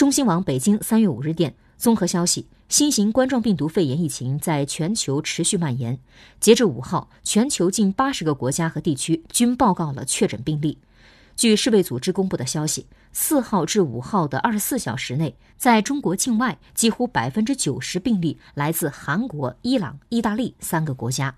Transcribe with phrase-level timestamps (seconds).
[0.00, 5.98] 中新网北京三月五日电综合消息新型冠状病毒肺炎疫情在全球持续蔓延。
[6.40, 10.78] 截至五号全球近八十个国家和地区均报告了确诊病例。
[11.36, 21.36] 据世卫组织公布的消息四号至五号的二十四小时内在中国境外几乎百分之九十病例来自韩国伊朗意大利三个国家。